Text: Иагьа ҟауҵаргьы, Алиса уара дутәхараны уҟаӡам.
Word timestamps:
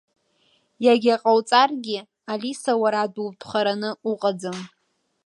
Иагьа 0.85 1.15
ҟауҵаргьы, 1.23 1.99
Алиса 2.31 2.73
уара 2.81 3.11
дутәхараны 3.13 3.91
уҟаӡам. 4.09 4.59